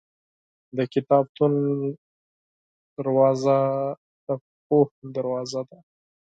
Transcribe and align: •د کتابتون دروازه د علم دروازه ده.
•د 0.77 0.79
کتابتون 0.93 1.53
دروازه 2.97 3.59
د 4.25 4.27
علم 4.33 4.89
دروازه 5.15 5.61
ده. 5.69 5.79